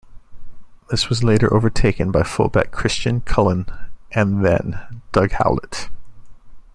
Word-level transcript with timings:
This 0.89 1.09
was 1.09 1.23
later 1.23 1.53
overtaken 1.53 2.09
by 2.09 2.23
fullback 2.23 2.71
Christian 2.71 3.21
Cullen 3.21 3.67
and 4.11 4.43
then 4.43 5.03
Doug 5.11 5.29
Howlett. 5.33 5.89